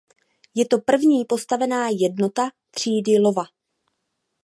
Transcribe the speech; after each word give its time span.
Je 0.55 0.65
to 0.67 0.77
první 0.79 1.25
postavená 1.25 1.87
jednotka 2.01 2.51
třídy 2.71 3.11
"Iowa". 3.11 3.43